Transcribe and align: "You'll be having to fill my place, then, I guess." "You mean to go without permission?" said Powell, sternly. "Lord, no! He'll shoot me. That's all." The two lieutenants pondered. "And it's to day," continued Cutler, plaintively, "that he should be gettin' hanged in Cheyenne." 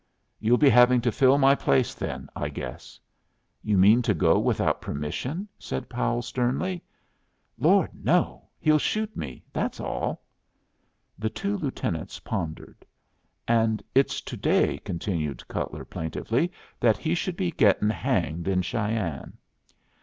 "You'll 0.39 0.57
be 0.57 0.67
having 0.71 0.99
to 1.01 1.11
fill 1.11 1.37
my 1.37 1.53
place, 1.53 1.93
then, 1.93 2.27
I 2.35 2.49
guess." 2.49 2.99
"You 3.61 3.77
mean 3.77 4.01
to 4.01 4.15
go 4.15 4.39
without 4.39 4.81
permission?" 4.81 5.47
said 5.59 5.89
Powell, 5.89 6.23
sternly. 6.23 6.83
"Lord, 7.59 7.91
no! 8.03 8.47
He'll 8.59 8.79
shoot 8.79 9.15
me. 9.15 9.43
That's 9.53 9.79
all." 9.79 10.23
The 11.19 11.29
two 11.29 11.55
lieutenants 11.55 12.19
pondered. 12.19 12.83
"And 13.47 13.83
it's 13.93 14.21
to 14.21 14.35
day," 14.35 14.79
continued 14.79 15.47
Cutler, 15.47 15.85
plaintively, 15.85 16.51
"that 16.79 16.97
he 16.97 17.13
should 17.13 17.37
be 17.37 17.51
gettin' 17.51 17.91
hanged 17.91 18.47
in 18.47 18.63
Cheyenne." 18.63 19.37